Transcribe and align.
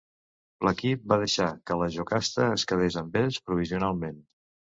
L'equip 0.67 1.03
va 1.13 1.17
deixar 1.23 1.49
que 1.71 1.77
la 1.81 1.89
Jocasta 1.97 2.49
es 2.55 2.65
quedés 2.73 2.99
amb 3.03 3.21
ells 3.23 3.39
provisionalment. 3.51 4.19